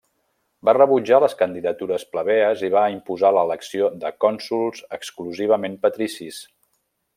[0.69, 6.45] Va rebutjar les candidatures plebees i va imposar l'elecció de cònsols exclusivament patricis.